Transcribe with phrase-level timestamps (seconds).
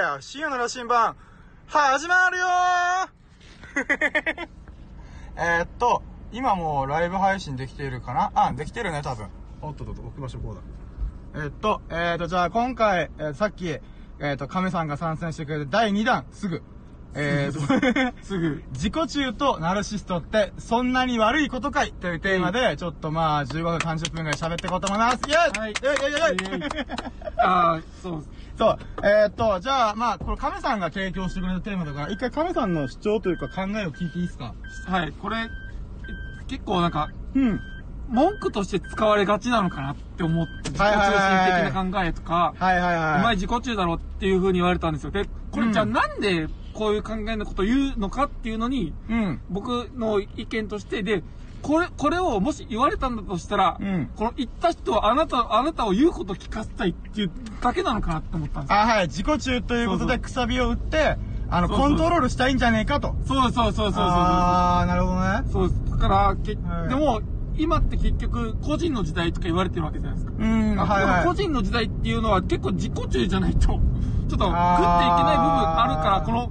[0.00, 1.16] ー深夜の羅針盤、
[1.66, 3.08] 始まるよー
[5.36, 8.30] えーっと、今もうライブ配信できているかな？
[8.34, 9.28] あ、できてるね、多分。
[9.62, 10.60] おっとっとっと、置く場所こうだ。
[11.42, 16.62] えーっと、えーっと、じゃあ今回、えーさっき、えーっと、亀さんが参戦してくれて第2弾、すぐ。
[17.14, 17.56] えー
[18.12, 18.62] っと、 すぐ。
[18.72, 21.92] 自己中とナルシストってそんなに悪いことかい？
[21.92, 25.16] というテーマで、ちょっとまあ、15分30分ぐらい喋っていこうと思います。
[25.26, 26.86] イェイはいイェイイェイイェイ
[27.38, 28.24] ああ、そう。
[28.60, 28.78] そう。
[29.02, 34.54] えーっと、じゃあ、まあ、これ亀さんが提供してくれたテーマだから、一回亀さんの主張というか考えを聞いていいですか？
[34.84, 35.48] はい、これ、え
[36.46, 37.60] 結構なんか、うん。
[38.10, 43.20] 文句として使われがちなのかなって思って、自己中心的な考えとか、はいはいはい。
[43.20, 45.10] お前自己中だろっていう風に言われたんですよ。
[45.10, 49.40] で、これじゃあうんなんでこういう考えのことを言うのかっていうのに、うん。
[49.48, 51.22] 僕の意見として、で、
[51.62, 58.78] これ、これをもし言われたんだとしたら、うんこの言った人はあなた、あなたを言うことを聞かせたいっていうだけなのかなって思ったんですよ。
[58.80, 59.06] あ、はい。
[59.08, 61.16] 自己中ということで、そうそうくさびを打って、
[61.50, 63.16] あの、そうそうコントロールしたいんじゃねえかと。
[63.26, 65.42] そうそうそうそうそうあー、なるほどね。
[65.52, 65.90] そうです。
[65.90, 67.20] だから、けはいでも、
[67.56, 70.32] 今って結局、個人の時代とか言われてるわけじゃないですか。
[70.38, 71.24] うん、あはいはい。
[71.26, 73.78] 個人の時代っていうのは結構自己中じゃないと、ちょっと
[74.28, 74.54] 食っていけない部分
[75.78, 76.50] あるから、この、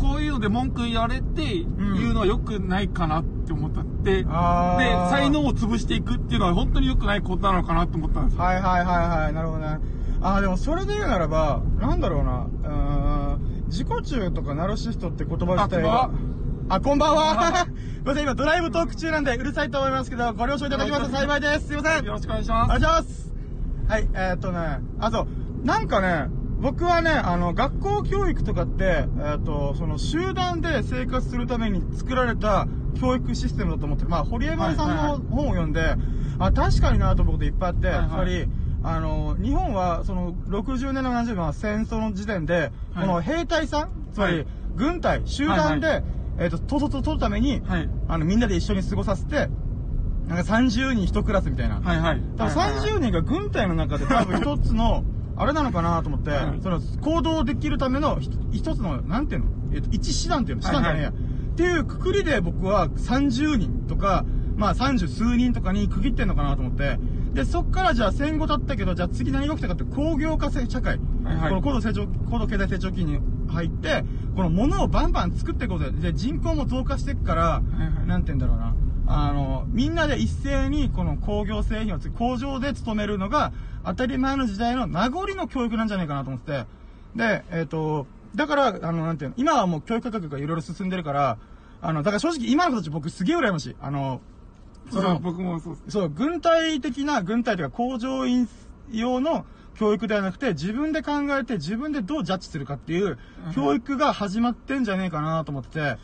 [0.00, 8.42] こういうので文句言われて言うのは良くないかなって思ったって、で、才能を潰していくっていうのは本当に良くないことなのかなって思ったんですよ。
[8.42, 9.78] はいはいはいはい、なるほどね。
[10.22, 16.10] あー、でもそれで言うならば、なんだろうな、うーん、自己中とかナルシストって言葉自体が、
[16.68, 17.66] あ、こんばんは。
[17.66, 21.68] す いません、今ドライブトーク中なんでうるさいと思いますけど、ご了承いただきますと幸いです。
[21.68, 22.04] すいません。
[22.04, 22.80] よろしくお願いしお願います。
[22.80, 23.32] します。
[23.88, 25.26] はい、えー、っとね、あと、
[25.64, 26.28] なんかね、
[26.60, 32.68] 僕はね、あの、学校教育とかって、えーっと、その集団で生活するために作られた
[33.00, 34.10] 教育システムだと思ってる。
[34.10, 35.96] まあ、堀江丸さんのはいはいはい本を読んで、
[36.38, 38.46] あ、確かになと思うこといっぱいあって、はいはいつまり、
[38.82, 46.04] あの、日本は、その、60年、70年は戦争の時点で、はいこの兵隊さん、つまりはい、軍隊、集団で、はい
[46.38, 47.88] えーっと、ととと取るために、はい。
[48.08, 49.48] あの、みんなで一緒に過ごさせて、
[50.26, 51.80] なんか30人一クラスみたいな。
[51.80, 52.22] はいはい。
[52.36, 55.04] 多分はいはい30人が軍隊の中で多分一つの、
[55.40, 59.46] あれなのかなと思ってはい、その行動できるためのひ一つの、なんていうの？
[59.72, 60.62] えっと、一師団っていうの？
[60.62, 61.08] 師団じゃねえや。
[61.10, 61.16] はい
[61.50, 64.24] っていうくくりで僕は30人とか、
[64.56, 66.98] まあ30数人とかに区切ってんのかなと思って、
[67.34, 70.98] で、そっからじゃあ戦後経ったけど、じゃあ次何が起きたかって工業化社会。
[71.22, 71.50] はいはい。
[71.50, 73.18] この高度成長、高度経済成長期に
[73.48, 74.04] 入って、
[74.36, 78.06] この物をバンバン作っていくことで、で人口も増加していくから、はいはい。
[78.06, 78.74] なんて言うんだろうな。
[79.12, 83.52] あの、みんなで一斉にこの工業製品をつ工場で勤めるのが
[83.84, 86.66] 当たり前の時代の名残の教育なんじゃないかなと思ってて。
[87.16, 88.06] で、えっ、と、
[88.36, 91.38] だから、あの、なんていうの、今はもう教育科学がいろいろ進んでるから、
[91.82, 93.76] あの、だから正直今の子たち僕すげえ羨ましい。
[93.80, 94.20] あの、
[94.92, 95.78] それは僕もそう。
[95.88, 98.48] そう、軍隊的な、軍隊というか工場員
[98.92, 99.44] 用の
[99.74, 103.18] 教育ではなくて、自分で考えて自分でどうジャッジするかっていう
[103.56, 105.98] 教育が始まってんじゃねえかなと思ってて。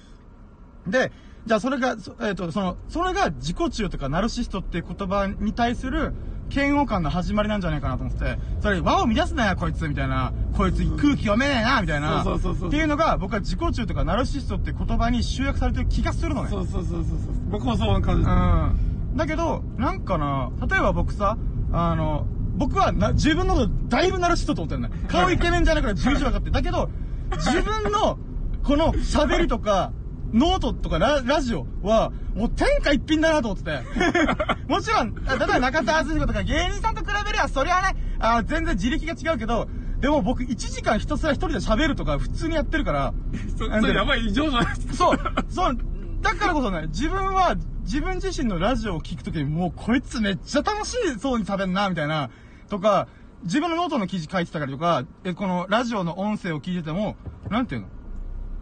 [0.88, 1.12] で、
[1.46, 6.12] じゃあそれが、そえっ、と、その、それが自己中とかナルシストっていう言葉に対する
[6.50, 10.32] 嫌悪感の始まりなんじゃないかなと思ってて、それ、和を乱すなよ、こいつ、みたいな。
[10.56, 12.24] こいつ空気読めねえな、みたいな。
[12.24, 16.50] そうそうそうそうっていうのが、僕は自己中とかナルシストって言葉に集約されてる気がするのね。
[16.50, 17.18] そうそうそうそうそう。
[17.48, 18.28] 僕もそうな感じ。
[18.28, 19.16] うん。
[19.16, 21.36] だけど、なんかな、例えば僕さ、
[21.72, 24.90] あの、僕はな、自分のことだいぶナルシストと思ってるね。
[25.08, 26.52] 顔イケメンじゃないから重々分かってる。
[26.52, 26.90] だけど、
[27.38, 28.18] 自分の、
[28.62, 29.92] この喋りとか、
[30.32, 33.82] ノートとかララジオは、もう天下一品だなと思ってて。
[34.68, 39.68] もちろん、例えば中田敦彦とか芸人さんと比べれば、そりゃね、あ全然自力が違うけど、
[40.00, 43.14] でも僕1時間ひたすら一人で喋るとか普通にやってるから、
[43.56, 44.74] そそれやばい異常じゃない？
[44.74, 44.94] ですか。
[44.94, 45.76] そう、そう、
[46.22, 52.30] だからこそね、自分は、自分自身のラジオを聞くときに、もうこいつめっちゃ楽しいそうに喋んな、みたいな、
[52.68, 53.06] とか、
[53.44, 57.16] 自分のノートの記事書いてたりとか、え、このラジオの音声を聞いてても、
[57.48, 57.88] なんていうの？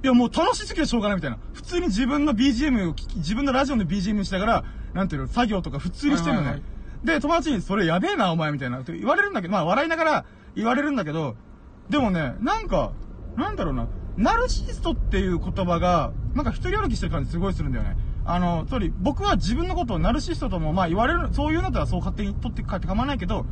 [0.05, 1.39] いや、もう楽しすぎてしょうがないみたいな。
[1.55, 6.47] 普通に自分の BGM を自分のラジオの BGM にしながら、なんていうの、作業とか普通にしてるのね。
[6.47, 6.63] はいはい
[7.05, 8.81] で、友達に、それやべえな、お前、みたいな。
[8.81, 10.25] って言われるんだけど、まあ、笑いながら
[10.57, 11.37] 言われるんだけど、
[11.91, 12.93] でもね、なんか、
[13.37, 17.99] なんだろうな、ナルシストっていう言葉が、なんか一人歩きしてる感じすごいするんだよね。
[18.25, 23.45] あの、つまり、僕は自分のことをナルシストとも、まあ言われる、そういうのとはそう勝手に取って帰って構わないけど、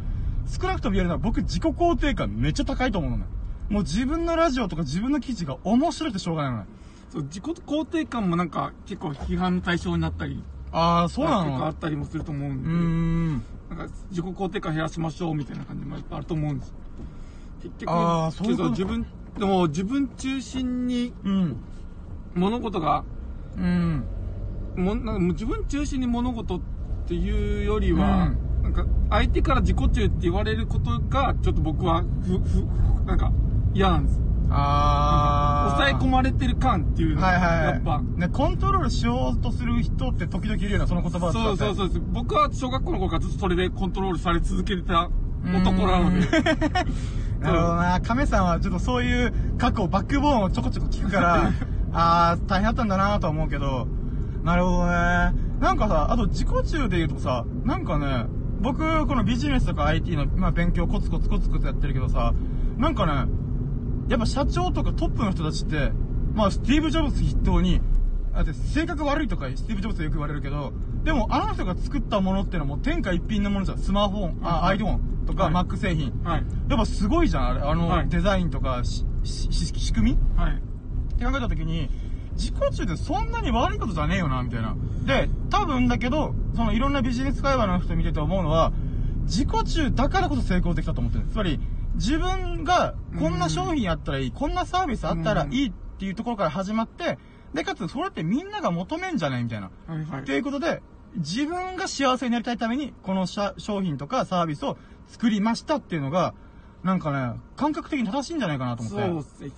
[0.47, 3.25] 少なくとも言えるのは僕自己肯定感めっちゃ高いと思うのね。
[3.73, 6.67] もう自分のラジオとか自分の記事が面白くてしょうがないのね。
[7.11, 13.43] そう自己肯定感もなんか結構批判の対象になったり、ああ、そうな結構あのったりもすると思うんで、うーん。
[13.71, 16.75] なんか自己肯定感減らしましょうみたいな感じもあると思うんです。
[17.63, 19.07] 結局、あーそういう自分、
[19.39, 21.57] でも自分中心にうん。
[22.35, 23.05] 物事が、
[23.57, 24.05] うん。
[24.77, 26.61] もなんか自分中心に物事っ
[27.09, 28.29] ていうよりは、
[28.63, 32.67] うなんか相手から自己中って言われることがちょっと僕はふふ
[33.07, 33.33] なんか
[33.75, 34.21] 嫌なんです
[34.51, 35.71] あー。
[35.79, 37.67] 抑え込まれてる感っていうのが、はいはいはい。
[37.67, 41.33] やっぱ、ね、コントロールしようとする人って時々いるような、その言葉。
[41.33, 41.91] そうそうそう。
[42.13, 45.09] 僕は小学校の頃からずっとそれでコントロールされ続けてた
[45.45, 46.27] 男なので。
[47.41, 48.01] なるほどな。
[48.01, 51.53] 亀さんはちょっとそういう過去、バックボーンをちょこちょこ聞くから、
[51.93, 53.89] あー、大変だったんだなとは思うけど、
[54.45, 55.35] なるほどね。
[55.61, 58.27] なんかさ、あと自己中で言うとさ、なんかね、
[58.61, 62.33] 僕、このビジネスとか IT の、まあ、勉強コツコツコツコツやってるけどさ、
[62.77, 63.33] なんかね、
[64.09, 65.93] やっぱ社長とかトップの人たちって、
[66.35, 67.81] まあ、スティーブ・ジョブズ筆頭に、
[68.35, 70.73] だって性格悪いとかスティーブ・ジョブズよく言われるけど、
[71.05, 73.79] でもあの人が作ったものってのはもう天下一品のものじゃん。
[73.79, 76.13] スマホ、あ、はい iPhone とかはい Mac 製品。
[76.25, 76.45] はい。
[76.69, 77.61] やっぱすごいじゃん、あれ。
[77.61, 80.19] あの、はいデザインとかし、し、し仕組み？
[80.37, 80.53] はい。
[80.55, 81.91] って考えたときに、
[82.35, 84.75] 自己中ってそんなに悪いことじゃねえよな、みたいな。
[85.05, 88.73] で、多分だけど、そのいろんなビジネス会話の人見てて思うのは、
[89.25, 91.27] 自己中だからこそ成功できたと思ってる。
[91.31, 91.61] つまり、
[91.95, 97.19] 自分がこんな商品あったらいい、こんなサービスあったらいいっていうところから始まって、
[97.55, 99.71] で、かつそれってみんなが求めんじゃないみたいな。
[99.87, 100.25] はいはい。
[100.25, 100.83] ということで、
[101.17, 106.35] 自分が幸せになりたいために、この社商品とかサービスを作りましたっていうのが、
[106.83, 109.09] なんかね、感覚的に正しいんじゃないかなと思って。
[109.09, 109.53] そうっすね。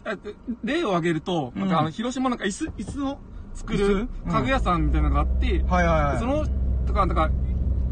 [0.62, 3.18] 例を挙げると、うんなんかあの、広島なんか椅子、椅子を
[3.54, 6.18] 作椅る子家具屋さんみたいなのがあって、はいはいはい。
[6.18, 6.44] その、
[6.86, 7.30] とか、なんか、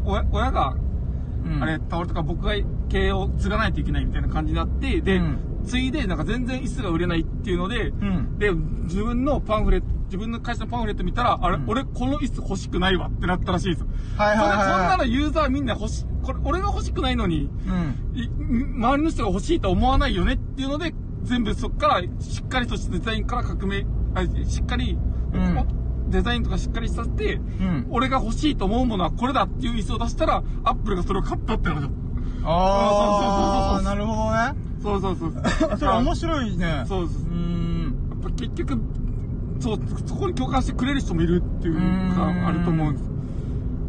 [0.05, 0.75] 親親が、
[1.45, 1.63] うん。
[1.63, 2.53] あれ、倒れとか僕が
[2.89, 5.37] 経営を継がないといけないみたいな感じになって、で、うん。
[5.65, 8.37] 継いで、なんか全然椅子が売れないっていうので、うん。
[8.37, 11.63] で、自分のパンフレット、自分の会社のパンフレット見たら、あれ、うん。
[11.69, 13.87] 俺この椅子欲しくないわってなったらしいですよ。
[14.17, 14.67] はいはいはいはい。
[14.67, 17.49] そんなのユーザーみんな欲し、これ、俺が欲しくないのに、
[18.13, 20.93] 周りの人が欲しいと思わないよねっていうので、
[21.23, 24.97] 全部そっからしっかりとしたデザインから革命、あしっかり、
[25.33, 25.82] うん
[26.13, 27.87] デザインとかしっかりさせて、うん。
[27.89, 31.89] 俺が欲しいと思うものはこれだっていう椅子を出したら、アップルがそれを買ったって話だ。
[32.45, 34.53] あー、そうなるほどね。
[34.81, 35.33] そうそうそう。
[35.77, 36.83] それ面白いね。
[36.87, 37.95] そうですうーん。
[38.11, 38.81] やっぱ結局、
[39.59, 41.73] そう、そこに共感してくれる人もいるっていう
[42.09, 43.12] のがあると思うんです。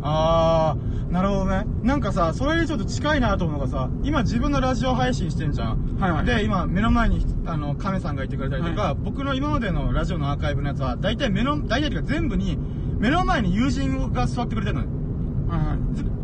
[0.06, 1.64] あー、なるほどね。
[1.82, 5.96] なんかさ、それにちょっと近いなと思うのがさ、今自分のラジオ配信してんじゃん。
[5.98, 6.26] はいはい。
[6.26, 12.58] で、今、目の前に、あの、亀さんがいてくれたりとか、は僕の今までのラジオのアーカイブのやつは、大体目の、大体というか全部に、
[12.98, 14.88] 目の前に友人が座ってくれてるのよ。
[15.48, 15.76] はいは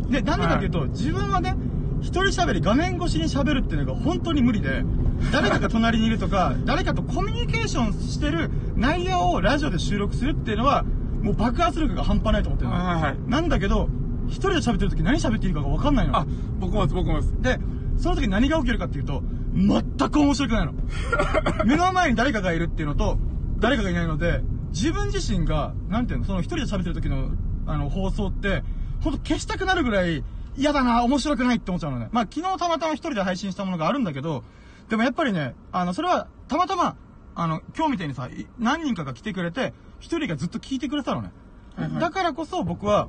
[0.08, 0.12] い。
[0.12, 1.54] で、なんでかっていうと、自分はね、
[2.02, 4.84] 一人喋り、画面越しに喋るっていうのが本当に無理で、
[5.32, 10.84] 誰かが隣にいるとか、誰かとコミュニケーションしてる内容をラジオで収録するっていうのは、
[11.22, 12.76] もう爆発力が半端ないと思ってるの。
[12.76, 13.18] はいはい。
[13.26, 13.88] なんだけど、
[14.28, 16.16] 一人で喋ってる時何喋っていいかが分かんないの。
[16.16, 16.26] あ、
[16.58, 17.34] 僕もです、僕もです。
[17.40, 17.58] で、
[17.98, 19.22] その時何が起きるかっていうと、
[19.54, 20.72] 全く面白くないの。
[21.66, 23.18] 目の前に誰かがいるっていうのと、
[23.58, 27.30] 誰かがいないので、自分自身が、なんていうの、その一人で喋ってる時の、
[27.66, 28.62] あの、放送って、
[29.00, 30.24] ほんと消したくなるぐらい、
[30.56, 32.08] 嫌だな、面白くないって思っちゃうのね。
[32.12, 34.44] まあ、昨日たまたま一人で配信したものがあるんだけど、
[34.88, 36.96] でもやっぱりね、あの、それは、たまたま、
[37.34, 41.30] あの、今日みたいにさ、い何人かが来てくれて、一人がずっと聞いてくれてたのね。
[41.76, 43.08] はいはいだからこそ僕は、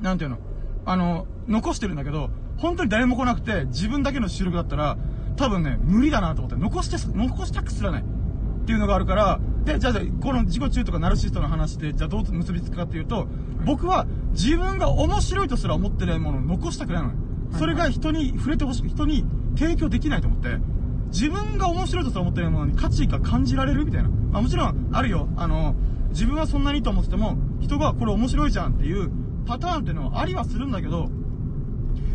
[0.00, 0.38] なんていうの、
[0.86, 4.96] あの、残してるんだけど、本当に誰も来なくて、自分だけの収録だったら、
[5.36, 8.02] 多分ね、無理だなと思って、残してす、残したくすらない。
[8.02, 13.28] っていうのがあるから、で、じゃあ、この自己中とかナルシストの話で、じゃあどう結びつくかっていうと、
[13.66, 17.14] 僕は自分が面白いとすら思ってないものを残したくないのね。
[17.58, 19.24] それが人に触れてほしい、人に
[19.56, 20.58] 提供できないと思って、
[21.08, 24.08] 自分が面白いとすら思ってないものに価値が感じられるみたいな。
[24.08, 25.28] まあもちろん、あるよ。
[25.36, 25.74] あの、
[26.14, 29.10] 自分はそんなにいいと思ってても、人がこれ面白いじゃんっていう
[29.46, 31.10] パターンっていうのはありはするんだけど、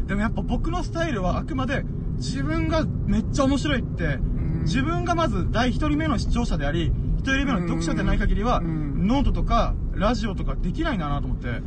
[0.07, 1.83] でもやっぱ僕のスタイルはあくまで
[2.15, 4.61] 自分がめっちゃ面白いって、ん。
[4.63, 9.05] 自分がまず第一人目の視聴者であり、一人目の読者でない限りは、うん。
[9.05, 11.61] ノートとかラジオとかできないんだなと思って、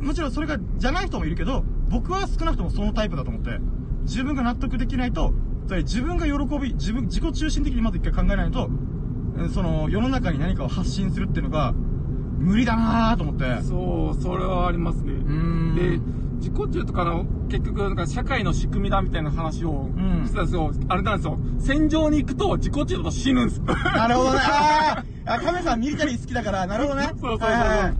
[0.00, 3.58] もちろんそれがじゃない人もいるけど、僕は少なくともそのタイプだと思って、
[4.04, 5.34] 自分が納得できないと、
[5.68, 8.95] 自分が喜び、自分、自己中心的にまず一回考えないと、うん
[9.48, 11.72] その世の中に何かを発信するっていうのが、
[12.38, 13.62] 無理だなぁと思って。
[13.62, 15.12] そう、それはありますね。
[15.12, 15.98] んで、
[16.36, 20.72] 自己中とかの、結局、なんか社会の仕組みだみたいな話をんしてたんですよ。
[20.88, 21.38] あれなんですよ。
[21.58, 23.64] 戦場に行くと自己中だと死ぬんですよ。
[23.96, 24.38] なるほどね。
[25.28, 27.10] あカメさんミリタリー好きだから、なるほどね。
[27.20, 27.94] そうそうそうはいはいはい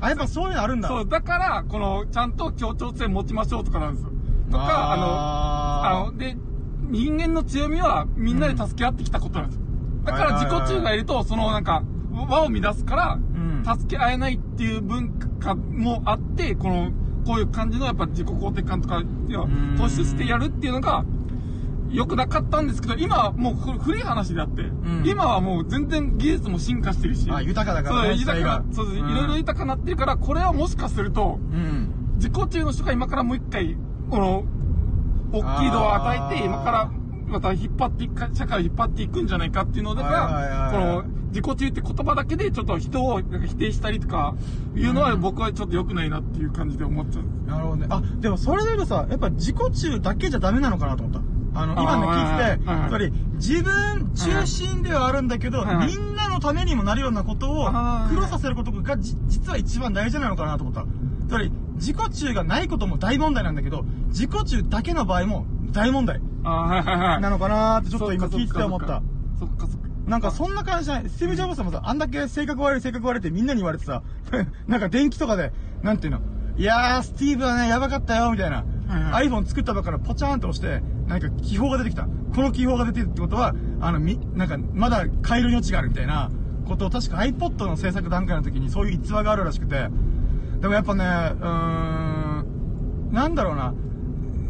[0.00, 0.88] あ、やっぱそういうのあるんだ。
[0.88, 4.10] そう、だから、この、ちゃんと協調性持ちましょうとかなんですよ。
[4.50, 6.36] とか、あの、ああの、で、
[6.90, 9.62] 人間の強みはみんなで助け合ってきたことなんですよ。
[10.04, 11.82] だから自己中がいると、そのなんか、
[12.12, 13.64] 輪を乱すから、ん。
[13.64, 16.90] 助け合えないっていう文化もあって、この、
[17.24, 19.02] こういう感じのやっぱ自己肯定感とか、
[19.76, 21.04] 突出してやるっていうのが、
[21.90, 25.02] 良くなかったんですけど、今はもう古い話であって、ん。
[25.04, 29.10] 今はもう全然技術も進化してるし、あ豊かだからそう、ね豊かそうです、うん。
[29.10, 31.92] いろいろ豊かになってるから、これはもしかすると、うん。
[32.16, 33.76] 自己中の人が今からもう一回、
[34.10, 34.44] この、
[35.32, 36.90] 大きい度を与えて、今から
[37.32, 44.34] また引っ張っていく、社会を引っ張っていくんじゃないかっていうのではいはいはいが、この、自己中って言葉だけでちょっと人を否定したりとか、
[44.76, 47.48] いうのは僕はちょっと良くないなっていう感じで思っちゃう。
[47.48, 47.86] なるほどね。
[47.88, 51.32] あ、でもそれで言うとさ、やっぱ自己中だけじゃダメなのかなと思った。
[51.54, 57.66] あの、今ね聞いてやっぱり自分中心ではあるんだけど、はいはいみんなのためにもなるようなことを
[58.08, 60.84] 苦労させることがじ実は一番大事なのかなと思った。
[61.28, 66.20] つまり、自己中がないことも大問題なんだけど、自己中だけの場合も大問題。
[66.44, 69.02] なのかなーってちょっと今聞いてて思った。
[69.40, 69.88] そっかそっか。
[70.06, 71.10] なんかそんな感じじゃない。
[71.10, 74.02] スティーブ・ジョブズもさ、あんだけ性格悪い性格悪いってみんなに言われてさ、
[74.68, 76.20] なんか電気とかで、なんていうの、
[76.56, 78.58] いやー、スティーブはね、やばかったよ、みたいな。
[78.58, 82.06] はい iPhone 作ったばっかりポチャーンと押して、なんか気泡が出てきた。
[82.34, 86.30] この気泡が出てるってことは、あの、み、なんか、まだ変える余地があるみたいな
[86.66, 89.88] ことを確か iPod の制作段階の時にそういう逸話があるらしくて、
[90.62, 93.74] でもやっぱね、うーん、なんだろうな、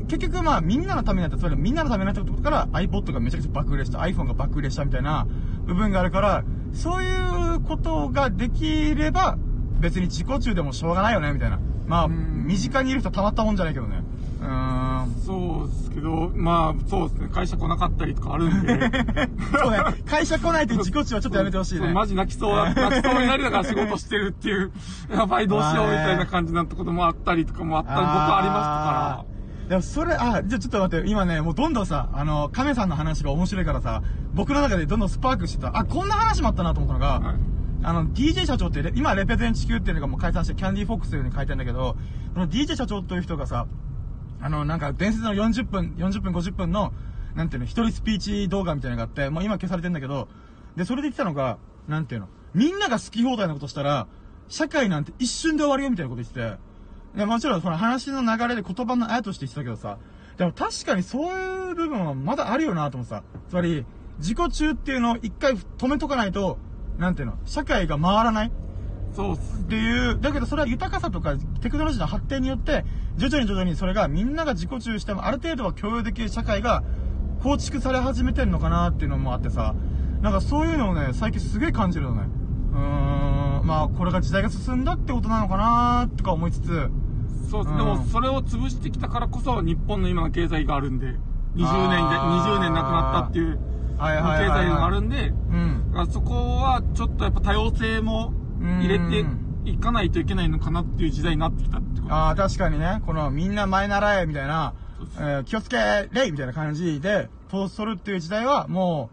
[0.08, 5.26] 結局まあみんなのためになった、つまりみんなのためになったことから iPod がめちゃくちゃ爆売れした、iPhone が爆売れしたみたいな
[5.64, 9.38] 部分があるから、そういうことができれば、
[9.80, 11.58] 別に自己中でもしょうがないよね、みたいな。
[11.86, 14.02] まあ、うん身近にいる人たまったもんじゃないけどね。
[14.42, 15.10] うーん。
[15.24, 17.28] そうですけど、まあ、そうですね。
[17.32, 18.78] 会社来なかったりとかあるんで。
[19.58, 21.92] そうね、会社来ないという自己中はちょっとやめてほしいね。
[21.92, 24.72] マジ泣きそうだ、 泣きそうになりながら仕事してるっていう、
[25.10, 29.32] やばいどうしようみたいな感じなところもあったりとかもあった、僕はありましたか
[29.68, 34.02] でもそれ、あ、じゃあちょっと待って、今ね、もうどんどんさ、あの、亀さんの話が面白いからさ、
[34.34, 35.76] 僕の中でどんどんスパークしてた。
[35.76, 37.28] あ、こんな話もあったなと思ったのが、ら。
[37.28, 37.36] はい。
[37.84, 41.96] あの、DJ 社長ってレ、今、レペゼン地球っていうのがもう解散して、キャンディーフォックスという風に書いてんだけど、
[42.34, 43.66] その DJ 社長という人がさ、
[44.42, 46.92] あの、なんか、伝説の40分、40分、50分の、
[47.34, 50.28] なんていうの、一人スピーチ動画みたいなのがあって、もう今消されてんだけど、
[50.76, 54.08] で、それで言ってたのが、なんていうの、みんなが好き放題なことしたら、
[54.48, 56.58] 社会なんて一瞬で終わるよみたいなこと言ってて、
[57.16, 59.98] いや、もちろん、その話の流れで言葉のあやとして言ってたけどさ、
[60.36, 63.84] でも確かにそういう部分はまだあるよなと思ってさ、つまり、
[64.18, 66.58] 自己中っていうのを一回止めとかないと、
[66.98, 68.52] なんていうの、社会が回らない
[69.14, 69.60] そうっす。
[69.60, 72.84] っていう、だけどそれは豊かさとかテクノロジーの発展によって、
[73.16, 76.82] 徐々に徐々にそれがみんなが自己中してもある程度は共有できる社会が
[77.42, 79.74] 構築され始めてるのかなっていうのもあってさ、
[80.22, 82.28] なんかそういうのをね、最近すげえ感じるのね。
[82.72, 86.90] うーん、まあこれが時代が進んだってことなのかなとか思いつつ、
[87.50, 87.72] そうです。
[87.72, 91.16] うんでも、それを潰してきたからこそ、日本の今の経済があるんで、20
[91.54, 93.58] 年で、あー20年なくなったっていう、
[93.98, 95.90] はい経はいはいはい済があるんで、うん。
[95.90, 99.24] だからそこはちょっとやっぱ多様性も入れて
[99.64, 102.14] いかないといけないのかなっていう時代になってきたってこと。
[102.14, 104.74] ああ、確かにね、このみんな前習えみたいな
[105.18, 109.10] えー気をつけれいみたいな感じで、通するっていう時代はも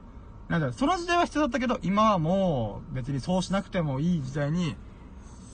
[0.49, 4.75] う、なんだろうその時代は必要だったけど、今はもう別にそうしなくてもいい時代に、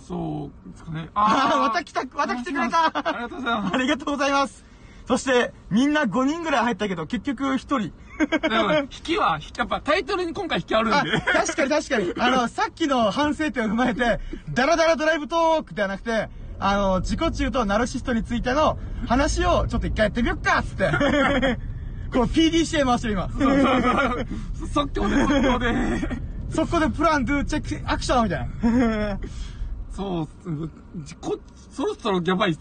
[0.08, 1.10] そうですかね。
[1.14, 2.86] ああ、ーまた来た、また来てくれた。
[2.86, 3.76] ありがとうございます。
[3.76, 3.78] あ。
[3.78, 4.75] りがとうございます
[5.08, 7.78] そして、みんな5人ぐらい入ったけど、結局1人。
[7.82, 11.12] 引きは、やっぱタイトルに今回引きあるんあ、で。
[11.20, 12.14] 確かに確かに。
[12.18, 14.20] あの、さっきの反省点を踏まえて、
[14.52, 20.90] ダラダラドライブトークではなくて、あの、自己中とナルシストについての話をちょっと一回やってみよっかっつって。
[22.12, 23.30] この PDCA 回してる今。
[23.30, 25.74] そうそうそう即興で、即興で。
[26.50, 29.20] そこでプラン、ドゥ、チェック、アクションみたいな。
[29.92, 30.50] そうっす、
[30.96, 31.18] 自己、
[31.76, 32.60] そろそろやばいっす。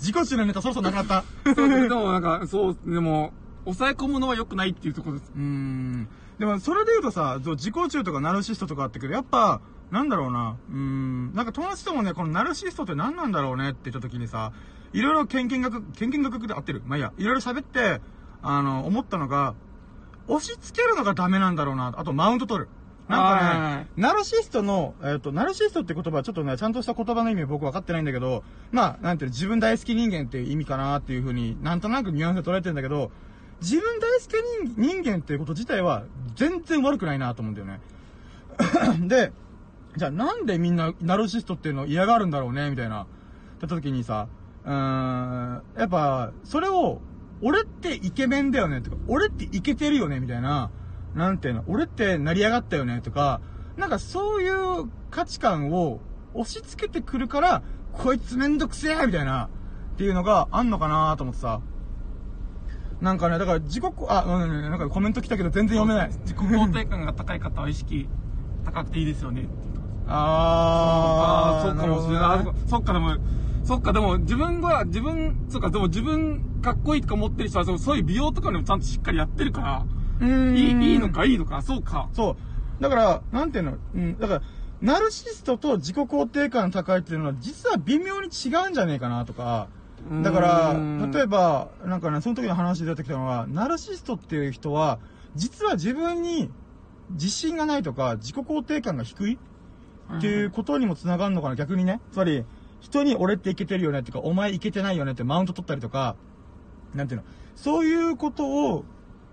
[0.00, 1.54] 自己中のネタそろそろなくなった。
[1.54, 5.30] そうでもなんか、そうでも、抑え込むのは良くないっていうところです。
[5.36, 6.08] うーん。
[6.38, 9.12] でも、それで言うとさ、自己中とかナルシストとかあってくる。
[9.12, 10.56] やっぱ、なんだろうな。
[10.70, 11.34] うーん。
[11.34, 14.52] なんか友達ともね、このナルシストって何なんだろうねって言った時にさ、
[14.94, 16.82] いろいろ研究学、研究学で合ってる。
[16.86, 17.12] まあいいや。
[17.18, 18.00] いろいろ喋って、
[18.40, 19.54] あの、思ったのが、
[20.28, 21.92] 押し付けるのがダメなんだろうな。
[21.94, 22.70] あと、マウント取る。
[23.10, 33.10] なんかはいね、ナルシストの、えっ、と、ナルシストって言葉はちょっとね、ちゃんとした言葉の意味僕分かってないんだけど、まあ、なんていうの、自分大好き人間っていう意味かなっていうふうに、なんとなくニュアンスで捉えてるんだけど、
[33.60, 37.80] 自分大好き人人間っていうこと自体は全然悪くないなと思うんだよね。
[39.06, 39.32] で、
[39.96, 43.02] じゃあなんでみんなナルシストっていうのを嫌がるんだろうねみたいな。
[43.02, 43.06] っ
[43.60, 44.28] て時にさ、
[44.64, 47.00] うーん、やっぱ、それを、
[47.42, 50.70] 俺ってイケメンだよねとか、俺ってイケてるよねみたいな、
[51.14, 53.40] なんていうの、俺って成り上がったよねとか、
[53.76, 56.00] なんかそういう価値観を
[56.34, 57.62] 押し付けてくるから、
[57.92, 59.48] こいつめんどくせえみたいな、
[59.94, 61.60] っていうのがあんのかなと思ってさ。
[63.00, 66.10] なんかね、だから自己、あ、うん、なんかコメント来たけど全然読めない。
[66.10, 68.08] 自己肯定感が高い方は意識
[68.64, 72.44] 高くていいですよねっていうあー、そうかもしれない。
[72.44, 73.16] ねあそっか、でも、
[73.64, 79.86] そっか、でも、自分が、自分、そっか、でも自分、かっこいいとか思ってる人は、そうそういう美容とかでもちゃんとしっかりやってるから、
[80.20, 80.56] うーん。
[80.56, 82.08] いい、いいのか、いいのか、そうか。
[82.12, 82.36] そ
[82.78, 82.82] う。
[82.82, 83.76] だから、なんていうの？
[83.94, 84.42] うん、だから、
[84.80, 89.68] ナルシストと自己肯定感高いっていうのは、実は微妙に違うんじゃねえかなとか、
[90.22, 90.72] だから
[91.12, 94.98] 例えば、なんかね、その時の話で出てきたのは、ナルシストっていう人は、
[95.34, 96.50] 実は自分に
[97.10, 99.38] 自信がないとか、自己肯定感が低い
[100.16, 102.00] っていうことにも繋がるのかな、逆にね。
[102.12, 102.44] つまり、
[102.80, 106.16] 人に俺っていけてるよねっていうか、お前いけてないよねってマウント取ったりとか、
[106.94, 108.84] なんていうの、そういうことを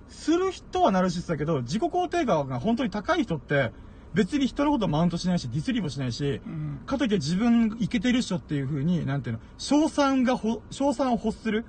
[0.10, 3.72] する人はナルシストだけど、自己肯定感が本当に高い人って、
[4.14, 11.66] 別に人のことをマウントしないし、ディスりもしないし、うんかといって自分いけてるっしょっていう風に、なんていうの、賞賛がほ、賞賛を欲する？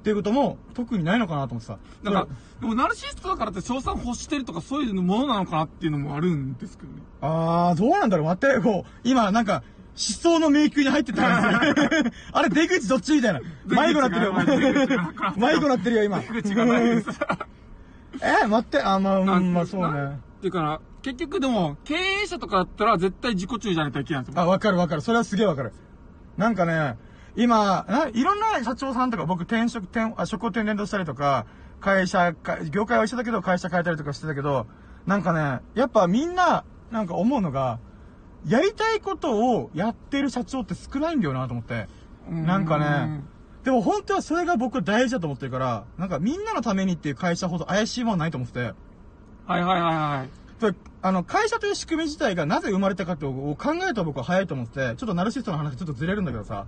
[0.00, 1.78] っていうことも特にないのかなと思ってさ。
[2.04, 2.26] だから、
[2.60, 7.02] でもナルシストだからって賞賛欲してるとかそういうものなのかなっていうのもあるんですけどね。
[7.20, 9.64] あー、どうなんだろう待って、こう、今、なんか、
[9.96, 12.12] 思想の迷宮に入ってった感じする。
[12.30, 13.40] あれ、出口どっちみたいな。
[13.64, 14.32] 迷子なってるよ。
[15.36, 16.20] 迷子なってるよ、今。
[16.20, 17.08] 出口がないです。
[18.22, 20.20] え、待って、あ、まあ、うん、まあ、そうなね。
[20.38, 24.40] っていうから、結局でも、経営者とかだったら絶対自己中じゃないといけないんですよ。
[24.42, 25.00] あ、わかるわかる。
[25.02, 25.72] それはすげえわかる。
[26.36, 26.96] なんかね、
[27.36, 31.46] 今、ないろんな社長さんとか僕転職、転、あ、職を転々としたりとか、
[31.80, 34.66] 会社か、業界は一緒だけど会社変えたりとかしてたけど、
[35.06, 37.78] なんかね、やっぱみんな、なんか思うのが、
[38.46, 41.88] やりたいことをやってる社長って少ないんだよなと思って。
[42.28, 43.22] なんかね、
[43.66, 48.60] でも本当はそれが僕大事だと思ってるから、なんかみんなのためにっていう会社ほど怪しいものないと思ってて。
[48.60, 48.74] はい
[49.48, 50.24] はいはいは
[50.70, 50.74] い。
[51.02, 56.66] あの、会社という仕組み自体がなぜ生まれたかってを考えると僕は早いと思ってて、ちょっとナルシストの話ちょっとずれるんだけどさ、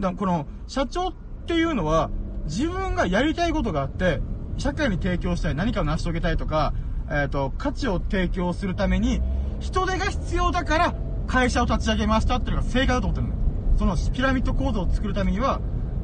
[0.00, 1.12] だこの、社長っ
[1.46, 2.08] ていうのは、
[2.44, 4.22] 自分がやりたいことがあって、
[4.56, 6.72] 社会に提供したい、何かを成し遂げたいとか、
[7.10, 9.20] えっ、と、価値を提供するために、
[9.60, 10.94] 人手が必要だから、
[11.26, 13.40] 会社を立ち上げましたっていうのが正解だと思ってるのよ。
[13.76, 15.60] そのピラミッド構造を作るためには、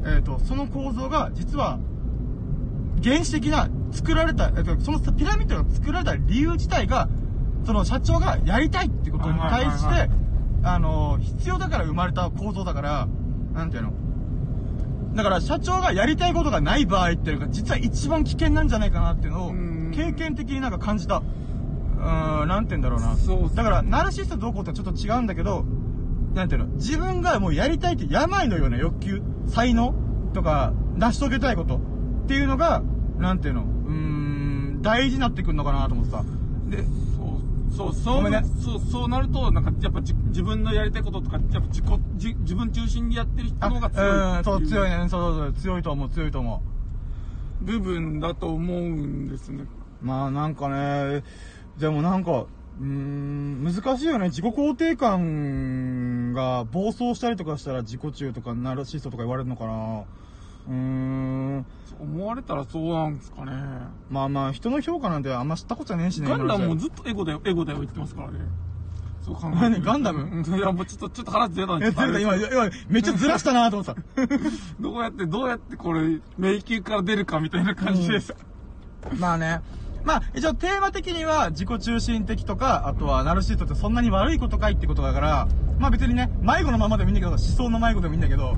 [0.06, 1.78] えっ、と、その構造が、実は、
[3.02, 7.08] 原始的な作られた、えっと、そのピラミッドが作られた理由自体が、
[7.64, 10.14] その社長がやりたいってことに対しはいはいはいて、
[10.62, 13.08] あの、必要だから生まれた構造だから、
[13.52, 13.92] なんていうの？
[15.14, 21.18] だから社長がやりたいことがない場合っていうのが実は一番危険なんじゃないかなっていうのをうん経験的になんか感じた。
[21.18, 23.16] うーん、なんて言うんだろうな。
[23.16, 25.64] そうだから、ナルシストどうこうってちょっと違うんだけど、
[26.34, 29.94] なんていうの、自分がもうやりたいって病のような欲求、才能
[30.36, 31.80] とか、成し遂げたいことっ
[32.28, 32.82] ていうのが、
[33.18, 36.24] なんていうの、うーん、大事になってくるのかなと思ってさ。
[36.68, 36.84] で、
[37.70, 41.84] そう、そう、ねそう、そうなると、なんか、やっぱじ自分のやりたいこととか、やっぱ自己、
[42.16, 44.96] じ自分中心にやってる人の方が強いうん、そう、強いね。
[44.98, 46.62] そうそうそう、強いと思う、強いと思
[47.62, 49.64] 部分だと思うんですね。
[50.02, 50.04] う。
[50.04, 51.24] まあ、なんかね、
[51.78, 52.44] でもなんか、
[52.78, 54.26] うーん、難しいよね。
[54.26, 60.04] 自己肯定感が暴走したりとかしたら自己中とかナルシストとか言われるのかな。
[60.68, 61.66] うーん。
[61.98, 63.52] 思われたらそうなんですかね。
[64.10, 66.28] まあまあ、人の評価なんてあんま知ったことはねえしね。
[66.28, 68.40] ガンダムもずっとエゴだよ、エゴだよ言ってますからね。
[69.26, 74.26] そう考えて何ガンダムうんいや、もうちょっと、ちょっと話ずれたん代ですえ、ずれた、今、今、めっちゃずらしたなと思ってた。
[74.78, 78.34] どうやって、どうやってこれ、迷宮から出るかみたいな感じでした。
[79.18, 79.62] まあね。
[80.04, 85.48] まあ、一応テーマ的には自己中心的とか、あとはナルシストってそんなに悪いことかいってことだから、
[85.80, 88.56] まあ別にね、迷子のままでもいいんだけど、思想の迷子でもいいんだけど、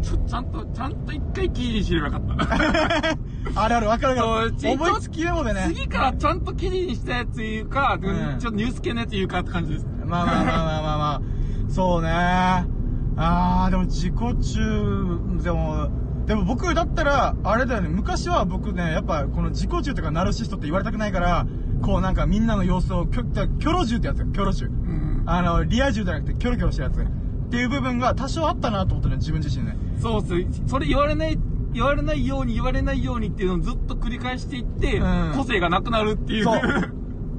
[0.00, 3.14] ちょ、ちゃんと、ちゃんと一回記事にすればよかった。
[3.62, 4.72] あるある、わかるわかる。
[4.72, 5.64] 思いつきメモでね。
[5.68, 9.86] 次からちゃんと記事にしたやつ言うか、んちょっとニュース系のやつ言うかって感じです。
[10.06, 11.20] まあまあまあまあまあまあ。
[11.68, 12.10] そうね。
[12.12, 15.88] あー、でも自己中、でも、
[16.26, 21.46] でも僕だったら、あれだよね、昔は僕ね、やっぱこの自己中とかナルシストって言われたくないから、
[21.82, 24.66] こうなんかみんなの様子を、キョロ銃ってやつよ、キョロ銃。
[24.66, 25.22] うん。
[25.26, 27.04] あの、リア充じゃなくてキョロキョロしたやつ。
[27.50, 29.76] っていう部分が多少あったなと思ったね、自分自身ね。
[30.00, 30.34] そうっす。
[30.68, 31.38] それ言われない、
[31.72, 36.44] 言われないように言われないようにっていうのをずっと繰り返していって、うん個性がなくなるっていう。
[36.44, 36.60] そう。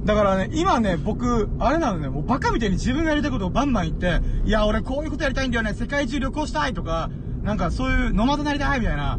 [0.04, 7.08] だからね、今ね、僕、あれなのね、もうバカみたいに自分がやりたいことをバンバン言って、いや、俺こういうことやりたいんだよね、世界中旅行したいとか、
[7.42, 9.18] なんかそういう、ノマドなりたいみたいな、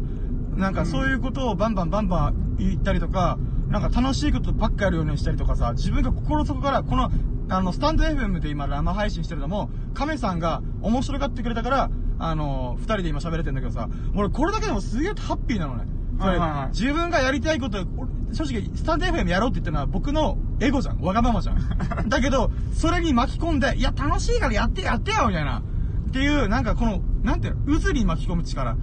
[0.54, 7.10] なんかそういうことをバンバンバンバン言ったりとか、なんか楽しいことばっかやるようにしたりとかさ、自分が心の底から、この、
[7.48, 15.84] あの、スタンド FM で今生配信してるのも、亀さんが面白がってくれたから、あの、二人で今喋れてんだけどさ、俺これだけでもすげえハッピーなのね。
[16.18, 21.00] はいはいはい自分がやりたいこと、俺正直、スタンド FM やろうって言ったのは僕のエゴじゃん。
[21.00, 21.58] わがままじゃん。
[22.08, 25.62] だけど、それに巻き込んで、いや、楽しいからやってやってよみたいな。
[26.08, 28.76] っていう、なんかこの、なんていうの、渦に巻き込む力っ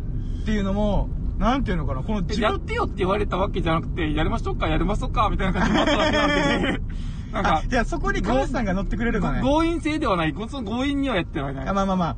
[0.45, 6.28] ていうのも、なんていうのかな、この自分、やってよって言われたわけじゃなくて、やりましょうか、やりましょうか、みたいな感じになっただけなん
[6.62, 6.82] で、
[7.32, 9.41] なんか、あいや、そこにカメさんが乗ってくれればね。
[9.41, 11.67] 強引性ではない、強引にはやってはいない。
[11.67, 12.15] あまあまあまあ。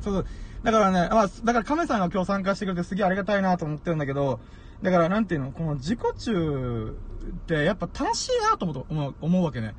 [0.00, 0.26] そうそう。
[0.62, 4.40] だからね、まあ、だから亀さんが今日参加してくれてすげえありがたいなと思ってるんだけど、
[4.82, 6.98] だからなんていうの、この自己中
[7.30, 9.74] ってやっぱ楽しいなと思うと思う思うわけね。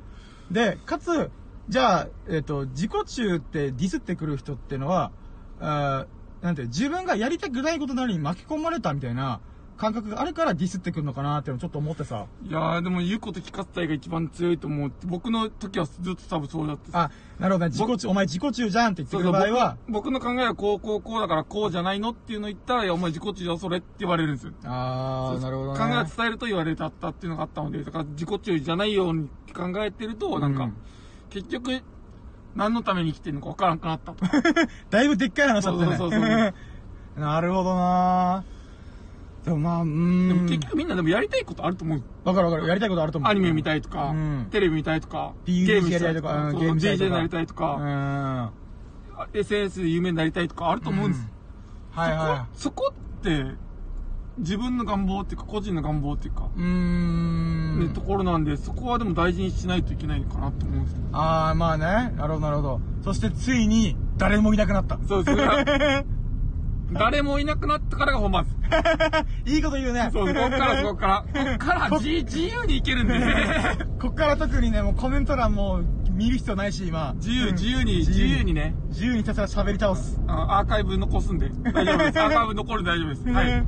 [0.50, 1.30] で、かつ、
[1.68, 5.12] じゃあ、えっ、と、自己中ってディスってくる人っていうのは、
[5.60, 9.40] あーなんて、自分がやりたくないことなのに巻き込まれたみたいな
[9.80, 12.26] 感覚があるからディスってくるのかなっていうのちょっと思ってさ。
[12.46, 14.92] いやー、でも言うこと聞かせたいが一番強いと思う。
[15.06, 16.90] 僕の時はずっと多分そうだって。
[16.92, 17.70] あ、なるほどね。
[17.70, 24.52] 自己中、お前自己中じゃんって言ってくる場合は、僕僕の考えはこうこうこうだからこうじゃないのっていうの言ったら、いや、お前自己中だそれって言われるんですよ。
[24.64, 25.78] あー、なるほどね。
[25.78, 30.76] 考えを伝えると言われたったっていうのがあったので、だから自己中じゃないように考えてると、なんか、うん
[31.30, 31.80] 結局、
[32.56, 34.24] 何のために生きてるのか分からんくなったと。
[34.90, 35.96] だいぶでっかい話だったね。
[35.96, 36.54] そうそうそうそう
[37.20, 38.44] なるほどな
[39.44, 40.28] でもまあ、うーん。
[40.28, 42.02] でも結局みんなでもやりたいことあると思う。
[42.24, 42.68] わかるわかる。
[42.68, 43.30] やりたいことあると思う。
[43.30, 48.52] アニメ見たいとか、うんテレビ見たいとか、PUBG やりたいとかゲーム見たいとか DJ になりたいとうか、ん。
[49.32, 51.26] SNS で有名になりたいとかあると思うんです。
[51.90, 53.44] はいはそこそこって、
[54.38, 56.58] 自分の願望っていうか、個人の願望っていうか、い。
[56.58, 57.80] うーん。
[57.80, 60.98] ね、ところなんで、そこはでも大事にしないといけないのかなと思うんですよ。
[61.12, 61.84] あー、まあね。
[62.16, 62.80] なるほどなるほど。
[63.04, 64.98] そしてついに、誰もいなくなった。
[65.08, 65.36] そうです。
[66.92, 68.56] 誰もいなくなったからが本番です。
[69.54, 70.10] いいこと言うね。
[70.12, 71.24] そう、こっから、こっから。
[71.32, 73.14] こっから自自由にいけるんで。
[74.00, 77.12] こっから特にね、もうコメント欄も見る必要ないし、今。
[77.16, 78.54] 自由、うん自由に、自由に。
[78.54, 78.74] ね。
[78.88, 80.20] 自由にひたすら喋り倒す。
[80.26, 81.48] あアーカイブ残すんで。
[81.72, 82.18] 大丈夫です。
[82.20, 83.28] アーカイブ残るんで大丈夫です。
[83.28, 83.64] はい。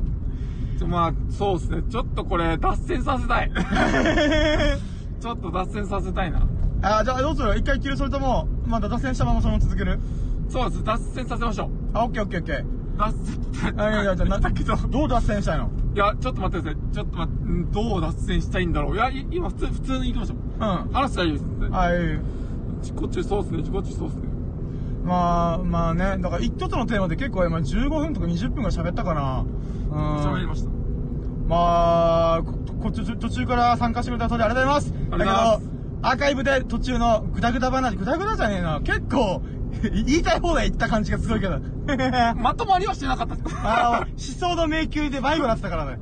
[0.87, 1.83] まあ、そうですね。
[1.89, 3.53] ちょっとこれ、脱線させたい。
[5.21, 6.43] ちょっと脱線させたいな。
[6.83, 7.57] あー、じゃあどうする？
[7.57, 7.97] 一回切る？
[7.97, 10.01] それとも、まだ脱線したままそのまま続ける？
[10.49, 10.83] そうです。
[10.85, 11.71] 脱線させましょう。
[11.95, 12.82] あ、オッケーオッケーオッケー。
[13.07, 13.75] 脱線。
[13.77, 14.77] あいやいや、じゃあな、だけど。
[14.77, 15.71] どう脱線したいの？
[15.95, 16.95] いや、ちょっと待ってください。
[16.95, 18.95] ちょっと待って、んどう脱線したいんだろう。
[18.95, 20.37] いや、い今普通、普通に行きましょう。
[20.37, 20.93] うん。
[20.93, 21.75] 話大丈夫です。
[21.77, 22.19] あ、いい
[22.81, 24.23] 自己中そうですね、自己中そうですね。
[25.05, 29.45] まあ、まあね、だから一つのテーマで結構今15分とか20分ぐらい喋ったかな。
[29.91, 30.17] うん。
[30.25, 30.71] 喋りました。
[31.49, 32.53] まあ、こ
[32.85, 34.95] こ途中途中から参加してくれた通りありがとうございます。
[34.95, 38.81] ありがとうございますだけど、アーカイブで途中のグダグダ話、グダグダじゃねえな。
[38.81, 39.43] 結構、
[40.07, 41.59] 言いたい放題言った感じがすごいけど。
[42.37, 43.35] まとまりはしてなかった。
[43.65, 45.99] あの、思想の迷宮で迷子になってたからね。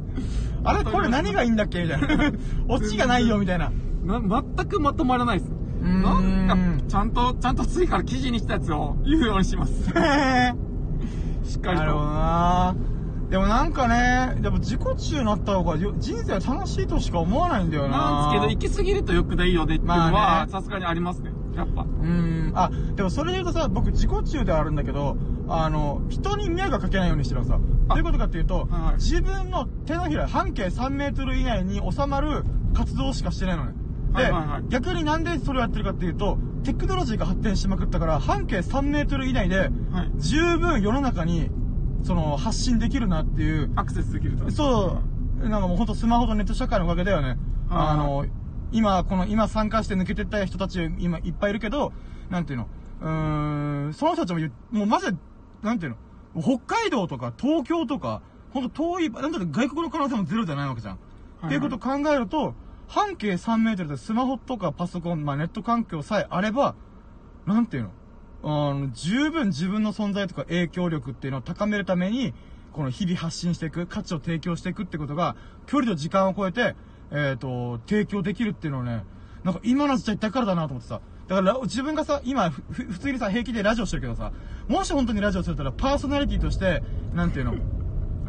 [0.64, 1.82] あれこれ何がいいんだっけ？
[1.82, 2.32] みたいな。
[2.68, 3.70] オチがないよ、みたいな。
[4.04, 5.50] な、全くまとまらないです。
[5.82, 6.02] ーん
[6.46, 9.84] なんか、ちゃんと、ちゃんと次から記事にしたやつを言うようにします。
[9.84, 9.88] し
[11.56, 12.10] っかりなるほどと。
[12.10, 12.74] な
[13.30, 21.30] でもなんかね、でも自己中になった方がよ人生は楽しいとしか思わないんだよななんですけど、行き過ぎると良くないよねっていうのまあは、ねさすがにありますね。
[21.54, 21.82] やっぱ。
[21.82, 22.52] うーん。
[22.54, 25.16] あ、でもそれで言うとさ、僕自己中ではあるんだけど、
[25.48, 27.58] あの、人に迷惑かけないようにしてるのさ。
[27.88, 33.72] どういうことかっていうと、はい自分の手のひら、半径3メートル以内に収まる活動しかしてないのね。
[34.16, 39.70] で、はいはいはい逆になんでそれをやってるかっていうと、テクノロジーが発展しまくったから、半径3メートル以内で、はい。
[40.16, 41.50] 十分世の中に、
[42.02, 44.50] その、発信できるなっていう、アクセスできると。
[44.50, 45.00] そ
[45.42, 47.28] う、なんかもうほんとスマホとネット社会のおかげだよね。
[47.28, 47.36] はい
[47.70, 48.26] あの、
[48.72, 51.92] 今、この、今参加して抜けてった人たち、今いっぱいいるけど、
[52.28, 52.68] なんていうの、
[53.00, 55.16] うーん、その人たちももうまず、
[55.62, 55.96] なんていう
[56.34, 60.94] の、北海道とか東京とか、ほんと遠い、なんだって外国の可能性もゼロじゃないわけじゃん。
[60.94, 60.98] い
[61.46, 62.54] っていうことを考えると、
[62.86, 66.74] 半径3メートルでスマホとかパソコン、まあネット環境さえあれば、
[67.46, 67.90] なんていうの？
[68.42, 72.34] あの、十分自分の存在とか影響力っていうのを高めるために、
[72.72, 76.74] この日々発信していく、価値を提供していくってことが、距離と時間を超えて、
[77.10, 79.04] えっ、と、提供できるっていうのをね、
[79.44, 81.00] なんか今の時代だからだなと思ってさ。
[81.28, 84.32] だから自分がさ、今、普通にさ、平気でラジオしてるけどさ、
[84.68, 86.82] もし本当にラジオするたら、パーソナリティとして、
[87.14, 87.54] なんていうの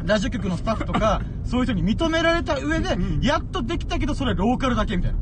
[0.04, 5.18] ラジオ局のスタッフとか、 そういう人に認められた上で、やっとできたけど、それローカルだけみたいな。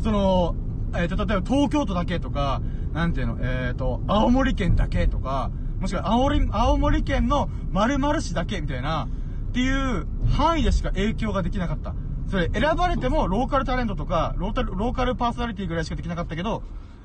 [0.00, 0.54] その、
[0.94, 2.60] えっ、と、例えば東京都だけとか、
[2.92, 9.08] なんていうの、えっ、と、青森県だけとか、もしくは青森、青森県の〇〇市だけみたいな、
[9.48, 11.94] っていう範囲でしか影響ができなかった。
[12.30, 16.62] それ、選ばれてもローカルタレントとか、ロータル、ローカルパーソナリティぐらいしかできなかったけど、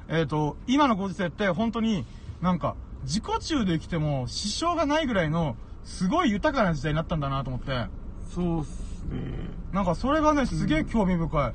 [0.07, 2.05] えっ、と、今のご時世って本当に
[2.41, 7.87] なんか、自己中で生きても支障がないぐらいの、すごい豊かな時代になったんだなと思って、
[8.33, 9.49] そうっすね。
[9.71, 11.53] なんかそれがね、すげえ興味深い。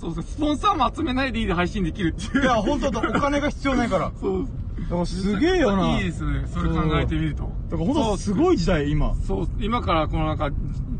[0.00, 0.32] そうですね。
[0.34, 2.42] スポンサーも集めないでいいで配信できるっていう。
[2.42, 4.06] いや、本当だ、お金が必要ないから。
[4.06, 4.46] だ そう。
[4.88, 5.98] からすげえよな。
[5.98, 6.44] いいですね。
[6.46, 7.42] それ考えてみると。
[7.70, 9.14] だから本当すごい時代、今。
[9.16, 10.50] そう、今からこのなんか、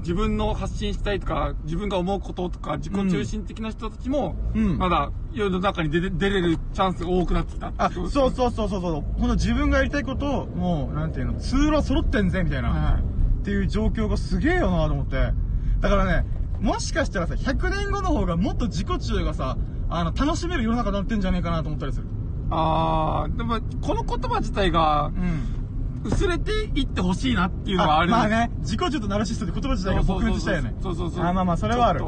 [0.00, 7.72] 自分の発信したいとか、自分が思うこととか、自己中心的な人たちも、うんまだ世の中に出れ出れるチャンスが多くなってきた。
[7.78, 8.80] あ、そうそうそうそうそう。
[9.20, 12.70] ほんと自分がやりたいことを、もう、なんていうの、通路揃ってんぜ、みたいな。
[12.70, 13.02] はい。
[13.02, 15.32] っていう状況がすげえよなと思って。
[15.80, 16.24] だからね、
[16.60, 19.56] もしかしたらさ、100年後の方がもっと自己中がさ、
[19.90, 22.06] あの、楽しめる世の中になってんじゃねえかなと思ったりする。
[22.50, 25.58] あー、でも、この言葉自体がう、ん。
[26.04, 28.10] 薄れていってほしいなっていうのはある。
[28.10, 30.74] まあね、自己中とナルシストって言葉自体が僕立したよね。
[30.80, 31.24] そうそうそう。
[31.24, 32.04] あまあまあそれはある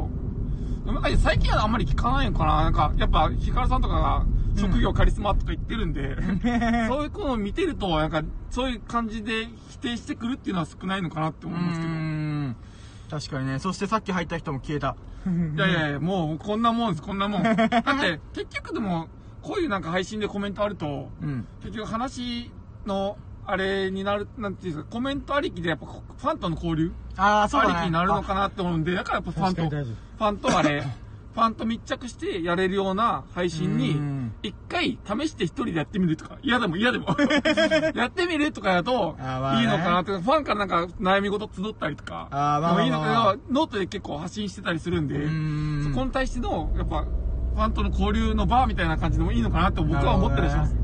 [1.17, 4.25] 最近はあんまり聞かないのかななんか、やっぱ、ヒカルさんとかが、
[4.57, 6.15] 職業カリスマとか言ってるんで、
[6.87, 11.93] そういうのを見てると、なんか、そういう感じで否定してくるっていうのは少ないのかなって思いますけど。
[13.11, 13.59] 確かにね。
[13.59, 14.95] そしてさっき入った人も消えた。
[15.27, 17.43] いやいやいや、もうこんなもんです、こんなもん。
[17.43, 17.67] だって、
[18.33, 19.09] 結局でも、
[19.41, 21.45] こういうなんか配信でコメントあると、うん。
[21.61, 22.49] 結局話
[22.85, 27.73] の、あれになる、なんていうんですか、コメントありきでやっぱファンとの交流ああ、そうだね。
[27.73, 30.83] ありきになるのかなって思うんで、だからやっぱファンと、ファンとあれ、
[31.33, 37.07] ファンと密着してやれるような配信うにん、一回試して一人でやってみるとか、嫌でも嫌でも、
[37.95, 39.15] やってみるとかやと
[39.53, 42.27] いいのかなって、ファンからなんか悩み事集ったりとか、
[42.67, 45.83] でもいいのかノートで結構発信してたりするんで、ん。
[45.83, 50.75] そこに対しての、やっぱ、ファンとの交流の場みたいな感じでもいいのかなって僕は思ったりします。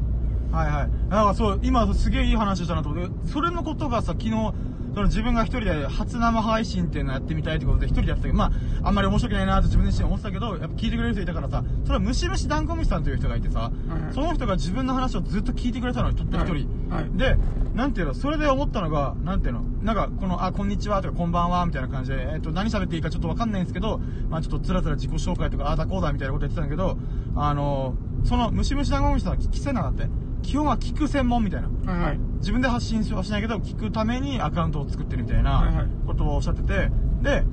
[0.52, 0.90] はいはい。
[1.10, 4.54] なんかそう、今すげえいい話したなと思って、それのことがさ、昨日、
[4.98, 8.46] その自分が一人で初生配信っていうのやってみたいってことで一人でやってたけど、ま
[8.82, 13.72] あ、あんまり面白くないなって自分自身思ってたけど、やっぱ聞いてくれる人いたからさ、それはムシムシダンゴムシさんという人がいてさ、
[14.12, 16.54] いその人が自分の話をずっと聞いてくれたのに、たった一人。
[16.90, 17.38] はいはいで、
[17.76, 26.98] なんていうの、それで思ったのが、なんていうの、なんか、この、あ、こんにちはとか、こんばんは、みたいな感じで、えっと、何喋っていいかちょっとわかんないんですけど、まあちょっとつらつら自己紹介とか、あーだこうだみたいなこと言ってたんだけど、
[27.36, 30.06] あの、その、ムシムシダンゴムシさんは聞きせなかった。
[30.48, 31.68] 基本は聞く専門みたいな。
[31.92, 32.18] はいはい。
[32.40, 36.90] 自分で発信はしないけど、聞くためにアカウントを作ってるみたいないことをおっしゃってて、
[37.22, 37.44] で、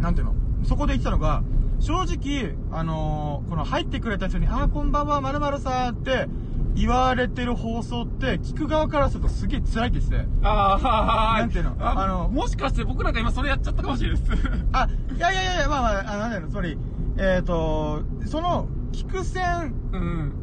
[0.00, 0.34] なんていうの？
[0.64, 1.42] そこで言ってたのが、
[1.80, 6.28] 正直、あのーこの入ってくれた人に、あー、こんばんは、まるまるさんって
[6.74, 10.28] 言われてる放送って、聞く側からするとすげえ辛いって言ってて。
[10.42, 11.74] ああ、なんていうの？
[11.78, 14.32] ああのもしかして僕なんか今それやっちゃったかもしれないです。
[14.72, 16.76] あ、いやいやいや、まあまあ、あなんだろう、つまり、
[17.16, 20.34] えっ、と、その、聞く線うん。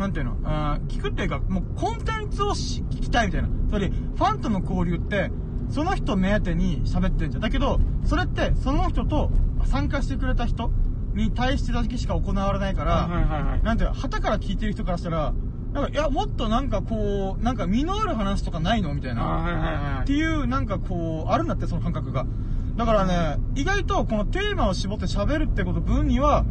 [0.00, 0.36] で、なんていうの？
[0.44, 3.48] あー聞くっていうか、もうコンテンツをし聞きたいみたいな。
[3.68, 5.30] つまり、ファンとの交流って、
[5.68, 7.42] その人目当てに喋ってんじゃん。
[7.42, 9.30] だけど、それって、その人と
[9.64, 10.70] 参加してくれた人
[11.14, 13.62] に対してだけしか行われないから、はいはいはい。
[13.62, 15.34] なんていうの、旗から聞いてる人からしたら、
[15.72, 18.92] なんか、いや、もっとなんかこう、なんか身のある話とかないの？
[18.94, 19.22] みたいな。
[19.22, 22.26] あはいはいはいっていう、なんかこう、あるんだって、その感覚が。
[22.76, 26.44] だからね、意外とこのテーマを絞って喋るってこと分には、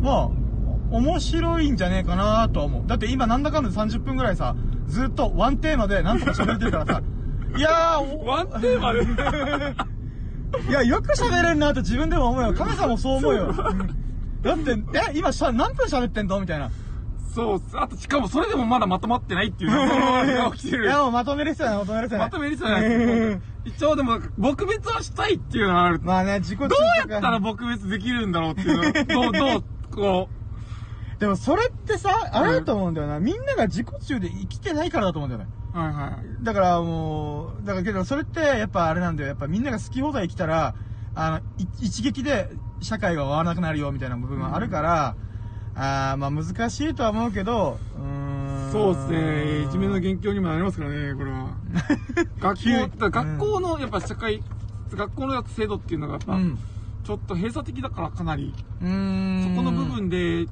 [0.00, 0.28] まあ、
[0.94, 2.86] 面白いんじゃねえかなとは思う。
[2.86, 4.54] だって今なんだかんだで30分ぐらいさ、
[4.86, 7.02] ずっとワンテーマでなんとか喋れてるからさ、
[7.56, 9.02] いやー、おワンテーマで？
[10.68, 12.52] いや、よく喋れんなって自分でも思うよ。
[12.54, 13.52] カメさんもそう思うよ。
[14.42, 16.38] だって、え、今しゃ、何分喋ってんの？
[16.40, 16.70] みたいな。
[17.34, 17.60] そう。
[17.74, 19.78] あと、しかもそれでもまだまとまってないっていうの
[20.48, 20.84] が起きてる。
[20.84, 22.28] いや、もうまとめる必要ない、まとめる必要ない。
[22.28, 23.40] まとめる必要ない。
[23.64, 25.98] 一応でも、撲滅はしたいっていうのはある。
[25.98, 26.70] どまあね、自己中う
[27.10, 28.82] やったら撲滅できるんだろうっていうの。
[28.82, 30.28] どう、どう、こ
[31.18, 33.20] でもそれってさ、あれだと思うんだよな。
[33.20, 35.48] みんなが自己中で生きてないからだと思うんだよね。
[35.74, 35.78] う。
[35.78, 36.44] はいはい。
[36.44, 39.28] だからもう、だからけどそれってやっぱあれなんだよ。
[39.28, 40.74] やっぱみんなが好き放題生きたら、
[41.14, 42.48] あの、い一撃で
[42.80, 45.16] 社会が終わらなくなるよみたいな部分があるから、
[45.76, 48.72] あーまあ難しいとは思うけど、う。
[48.72, 49.62] そうですね。
[49.62, 51.56] いじめの元凶にもなりますからね、これは。
[52.40, 52.60] 学
[52.98, 54.42] 校、学校の、やっぱ社会、
[54.92, 56.58] 学校の制度っていうのがやっぱ、うん。
[57.04, 58.54] ちょっと閉鎖的だからかなり。
[58.56, 58.88] そこ
[59.62, 60.46] の部分で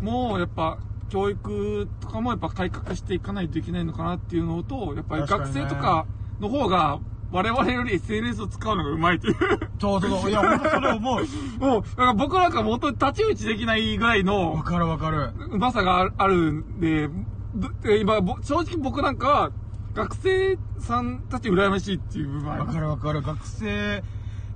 [0.00, 6.06] もうやっぱ、教育とかもやっぱ改革していかないといけないのかなっていうのと、やっぱり学生とか
[6.40, 9.34] の方が、我々より SNS を使うのがうまいという。
[9.80, 10.30] そうそうそう。
[10.30, 11.24] いや、ほんとそれ思う。
[11.58, 15.32] もう、だから僕なんかもう本当に太刀打ちできないぐらいわのかるわかる。
[15.50, 17.08] うまさがあるんで、
[17.54, 19.50] どで今、ぼ正直僕なんかは、
[19.94, 23.22] 学生さんたち羨ましいっていう部分わかるわかる。
[23.22, 24.02] 学生、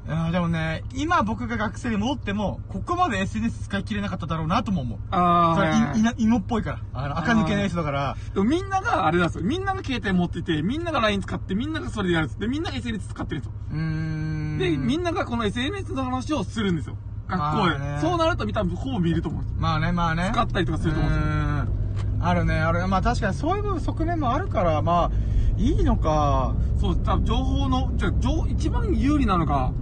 [0.09, 4.99] あーでもね、今僕が学生に戻っても、ここまで SNS 使い切れなかっただろうなとも思う。
[5.11, 6.79] ああ、それはいはいい芋っぽいから。
[6.95, 8.17] あの、垢抜けない人だから。
[8.33, 9.45] でもみんながあれなんですよ。
[9.45, 12.41] みんなが携帯持ってて、みんなが LINE 使って、みんながそれでやるんです。
[12.41, 13.55] で、みんなが SNS 使ってるんですよ。
[13.73, 14.59] うーん。
[14.59, 16.97] で、みんながこの SNS の話をするんですよ。
[17.29, 17.79] 学校で。
[17.79, 19.61] まあねそうなると見たらほぼ見ると思うんですよ。
[19.61, 20.31] まあね、まあね。
[20.33, 21.27] 使ったりとかすると思うんですよ。
[21.27, 21.87] うーん
[22.21, 22.87] あるね、ある。
[22.89, 25.11] まあ確かにそういう側面もあるから、まあ、
[25.59, 26.55] いいのか。
[26.81, 28.11] そう、多分情報の、じゃ
[28.49, 29.73] 一番有利なのが、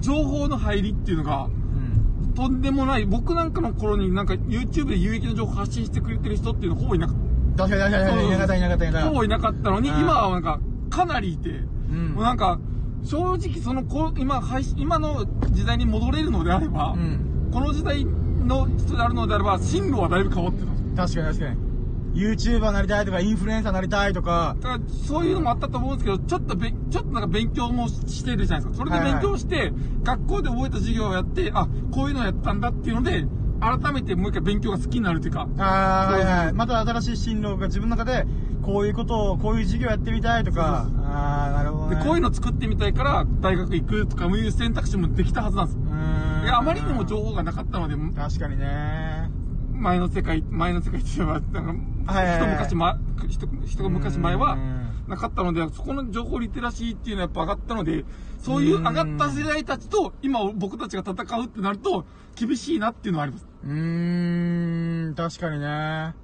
[0.00, 2.34] 情報の入りっていうのが、うん。
[2.34, 3.04] とんでもない。
[3.06, 7.16] 僕なんかの頃になんか YouTube で有益な情報発信してくれてる人っていうのほぼいなかっ
[7.56, 9.00] 確かに確かに、いなかったいなかったいなた。
[9.00, 12.58] かっほぼいなかったのに、うん今はなんか、かなりいて、んもうなんか、
[13.04, 17.00] 正直その、こう今、配信今の時代に戻れるのであれば、た。
[17.00, 17.50] うん。
[17.52, 20.64] この時代の人であるのであれば、進路はだいぶ変わって
[20.96, 21.02] た。
[21.06, 21.69] 確かに確かに。
[22.14, 28.84] YouTuber なりたいとか、インフルエンサーなりたいとか、だからそういうのもあったと思うんですけど、ちょっとべ、ちょっとなんか勉強もしてるじゃないですか。
[28.84, 33.26] それではいはい勉強して、学校で覚えた授業をやって、あ、こういうのやったんだっていうので、
[33.60, 36.52] 改めてもう一回勉強が好きになるっていうか、ああ、はいはい。
[36.54, 38.26] また新しい進路が自分の中で、
[38.62, 42.02] こういうことを、こういう授業やってみたいとかああ、なるほどで、ね。
[42.04, 45.82] こういうの作ってみたいから、大学行くとか、そういう選択肢もできたはずなんですよ。
[45.84, 46.44] うーん。
[46.44, 49.30] いや、あまりにも情報がなかったので、確かにね。
[49.72, 58.04] 前の世界、前の世界って言えば、なんか、一昔ま、一一昔前はうんなかったので、そこの情報リテラシーっていうのはやっぱ上がったので、
[58.38, 62.04] そういう上がった世代たちと、今僕たちが戦うってなると、
[62.36, 63.46] 厳しいなっていうのはあります。
[63.64, 66.14] うーん、確かにね。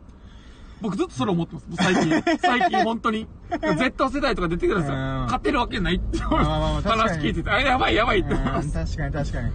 [0.80, 1.66] 僕ずっとそれ思ってます。
[1.76, 2.38] 最近。
[2.38, 3.26] 最近本当に。
[3.78, 4.96] Z 世代とか出てくるんですよ。
[4.96, 8.72] うん勝てるわけないって話聞いてて、あ、やばいやばいって思いまうんす。
[8.72, 9.50] 確かに確かに。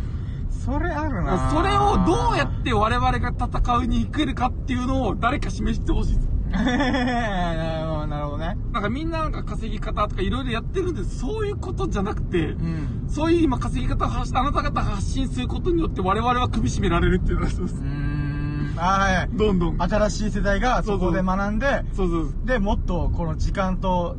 [0.51, 6.27] それあるなそれをどうやって我々が戦うに行けるかっていうのを誰か示してほしいです。
[6.51, 8.57] なるほど、ね。
[8.73, 11.19] なんかみんななんか稼ぎ方とかいろいろやってるんです。
[11.19, 13.05] そういうことじゃなくて、うん。
[13.07, 19.29] そういう今稼ぎ方を発しあなた方が発信することによって我々は首絞められるっていうのがそうですはいはい。
[19.31, 19.81] どんどん。
[19.81, 22.45] 新しい世代がそこで学んで、そうそうそう。
[22.45, 24.17] で、もっとこの時間と、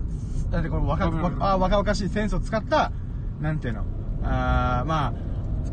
[0.51, 2.93] なんてこの若々しいセンスを使った、
[3.41, 3.85] なんていうの、
[4.23, 5.13] あーま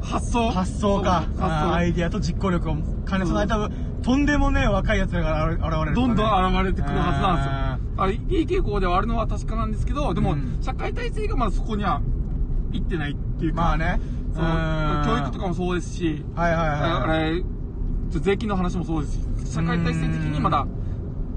[0.02, 0.50] 発想？
[0.50, 2.76] あ、発想か、そうあーアイディアと実行力を
[3.08, 3.70] 兼ね備えた、
[4.02, 8.04] とんでもねえ若い奴らが現れる、どんどん現れてくるはずなんですよあ。
[8.04, 12.02] あいい傾向ではあるのは確かなんですけど、でも、うん社会体制がまだそこには
[12.72, 14.00] 行ってないっていうか、まあね
[14.34, 17.44] そううん教育とかもそうですし、はいはいはいあれ、
[18.10, 20.66] 税金の話もそうですし、社会体制的にまだ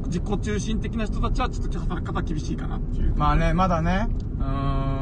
[0.06, 3.14] 自己中心的な人たちはちょっと働き方厳しいかなっていう。
[3.16, 4.08] まあね、まだね。
[4.38, 5.01] うーん。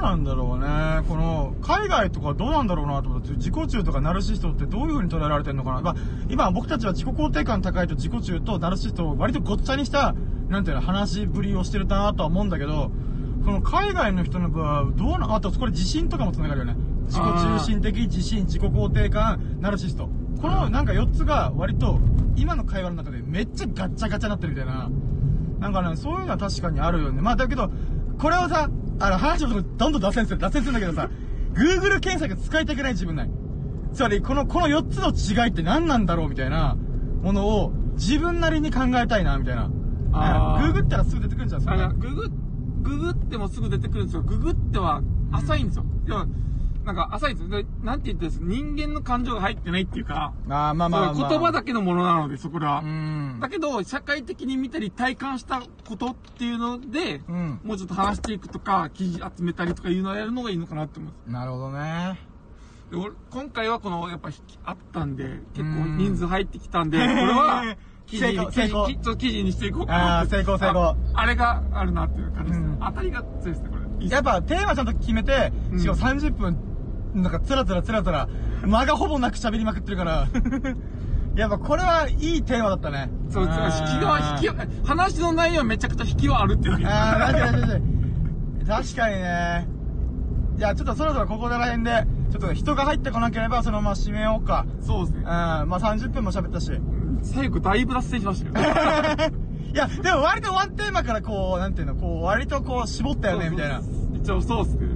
[0.00, 1.02] なんだろうね。
[1.08, 5.80] この、海外とかどうなんだろうなと思って、自己中とかナルシストってどういう風に捉えられてるのかな。
[5.80, 5.94] まあ、
[6.28, 10.14] 今僕たちは自己肯定感高いと自己中とナルシストを割とごっちゃにした、
[10.48, 12.90] なんていうの、話ぶりをしてるなとは思うんだけど、
[13.44, 16.76] この海外の人の場合はどうな、あとこれ自信とかも繋がるよね。
[17.06, 20.08] 自己中心的、自信、自己肯定感、ナルシスト。
[20.40, 22.00] このなんか4つが割と
[22.36, 24.88] 今の会話の中でめっちゃガッチャガチャになってるみたいな。
[25.58, 27.20] なんかね、そういうのは確かにあるよね。
[27.20, 27.70] まあだけど、
[28.18, 31.10] これをさ、あの話をどんどん脱線する、脱線するんだけどさ、
[31.54, 33.30] Google 検索使いたくない自分ない。
[33.94, 35.10] つまり、この、この4つの
[35.44, 36.76] 違いって何なんだろうみたいな
[37.22, 39.70] ものを自分なりに考えたいな、みたいな。
[40.12, 42.28] あーググったらすぐ出てくるんじゃん、それあの、ググ、
[42.82, 44.22] ググってもすぐ出てくるんですよ。
[44.22, 45.84] ググっては浅いんですよ。
[46.84, 47.62] なんか浅いんですよ。
[47.62, 51.14] で、なんて言ってんです人間の感情が入ってないっていうか、あーまあまあまあ。
[51.28, 52.84] 言葉だけのものなので、そこらはう。
[52.86, 53.38] ん。
[53.40, 57.60] だけど、社会的に見たり体感したことっていうので、うん。
[57.62, 61.30] もうちょっと話していくとか、記事集めたりとかいうのをやるのがいいのかなって思います。
[61.30, 62.18] なるほどね。
[62.90, 64.30] で俺今回はこの、やっぱ
[64.64, 70.20] あったんで、結構うん人数入ってきたんで、これは、 記事成功に、記成功事にちょっと記事にしていこうかな。
[70.20, 72.60] あー成功成功ああれがあるなっていう感じです。
[72.62, 74.08] うん当たりが強いですね、これ。
[74.08, 76.58] やっぱテーマちゃんと決めて、うんしかも30分、
[77.14, 78.28] なんかつらつらつらつら、
[78.62, 80.28] 間がほぼなく喋りまくってるから。
[81.36, 83.10] やっぱこれはいいテーマだったね。
[83.30, 86.86] そう、そう引きは、引きは、話の内容はめちゃくちゃ引きはあるっていうわけ。
[86.86, 88.66] ああ、確かに確かに。
[88.66, 89.68] 確かにね。
[90.58, 94.66] いや、ちょっとそろそろここら辺で、ちょっと人が入ってこなければそのまま締めようか。
[94.80, 95.26] そうですねうん、。
[95.26, 96.72] まあ30分も喋ったし。
[97.22, 99.32] 最後だいぶ脱線しましたよ。
[99.72, 103.80] いや、でも割とワンテーマからこう、なんていうの、こう、割とこう絞ったよね、みたいな。
[104.14, 104.89] 一応そうっすね。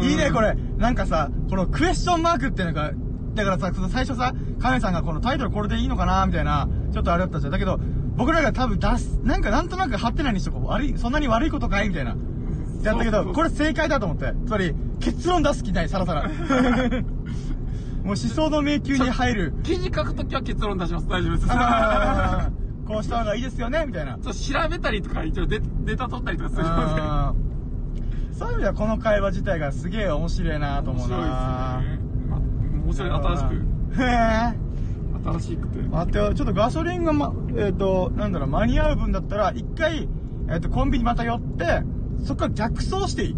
[0.00, 0.40] うんいいね、こ。
[0.40, 0.54] れ。
[0.78, 2.92] なんかさ、このクエスチョンマークっていうのが、
[3.34, 7.52] だからさ、その最初さ、カメさんがこのタイトルこれでいいのかなみたいな、ちょっとあれだったじゃん。
[7.52, 7.78] だけど、
[8.16, 10.66] 僕らが多分出す、なんかなんとなくハテナにしとこう。
[10.66, 11.88] 悪い、そんなに悪いことかい？
[11.88, 12.16] みたいな。
[12.82, 14.32] やったけど、これ正解だと思って。
[14.46, 16.28] つまり、結論出す気ない、さらさら。
[18.04, 19.54] もう思想の迷宮に入る。
[19.62, 21.08] 記事書くときは結論出します。
[21.08, 21.48] 大丈夫です。
[22.86, 24.12] こうした方がいいですよねみたいな。
[24.12, 27.44] ちょっと調べたりとか、一応デデータ取ったりとかするので。
[28.36, 32.04] そういう意味ではこの会話自体がすげえ面白いなと思うな面白いですね。
[32.28, 32.36] ま
[32.84, 34.02] 面白い、新しく。
[34.02, 34.64] へえ。
[35.24, 35.78] 新しくて。
[35.88, 40.08] 待ってよ、ちょっとガソリンがま、えっ、と、なんだろう、間に合う分だったら、一回、
[40.50, 41.82] えっ、と、コンビニまた寄って、
[42.24, 43.36] そこから逆走していい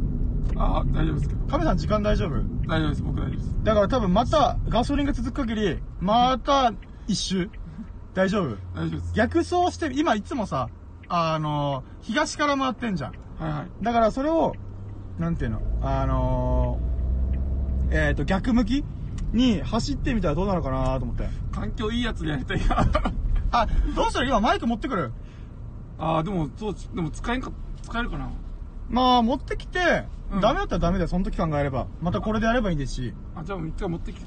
[0.57, 1.47] ああ、大丈夫ですけど。
[1.47, 2.31] カメさん時間大丈夫？
[2.67, 3.55] 大丈夫です、僕大丈夫です。
[3.63, 6.73] だから多分また、ガソリンが続く限り、また、
[7.07, 7.51] 一周
[8.15, 8.57] 大丈夫？
[8.75, 9.13] 大丈夫です。
[9.15, 10.71] 逆走して、今いつもさ、
[11.09, 13.13] あの東から回ってんじゃん。
[13.39, 13.85] はいはい。
[13.85, 14.55] だからそれを、
[15.19, 18.85] なんていうの、あのー、えっ、と、逆向き
[19.33, 21.29] に走ってみたらどうなるかなと思って。
[21.53, 22.87] 環境いいやつでやりたいな。
[23.53, 24.27] あ、どうする？
[24.27, 25.13] 今マイク持ってくる
[25.99, 27.51] ああ、でも、そう、でも使えんか、
[27.83, 28.31] 使えるかな。
[28.91, 31.09] まあ、持ってきて、うんダメだったらダメだよ。
[31.09, 31.87] その時考えれば。
[32.03, 33.15] またこれでやればいいんですし。
[33.37, 34.21] あ、じゃあ一回持ってき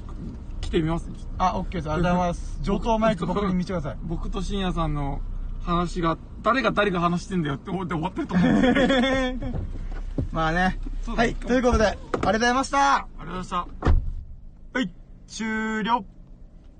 [0.62, 1.16] 来てみますね。
[1.36, 1.90] あ、オッケーです。
[1.90, 2.58] ありがとうございます。
[2.62, 3.98] 上等マイク僕に見せてください。
[4.04, 5.20] 僕と深夜さんの
[5.62, 8.50] 話が、誰が誰が話してんだよって思って終わってると思う。
[10.32, 10.78] まあね。
[11.06, 11.34] はい。
[11.34, 12.96] ということで、ありがとうございました。
[12.96, 14.78] ありがとうございました。
[14.78, 14.90] はい。
[15.26, 16.04] 終了。